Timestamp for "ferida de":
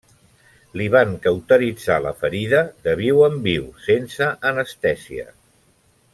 2.23-2.95